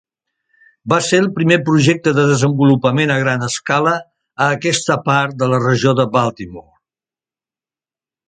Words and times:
Va 0.93 0.97
ser 1.07 1.17
el 1.23 1.27
primer 1.35 1.57
projecte 1.67 2.13
de 2.19 2.23
desenvolupament 2.29 3.13
a 3.15 3.19
gran 3.23 3.45
escala 3.49 3.93
a 4.45 4.49
aquesta 4.55 4.97
part 5.11 5.37
de 5.43 5.49
la 5.53 5.61
regió 5.65 5.93
de 6.01 6.07
Baltimore. 6.19 6.69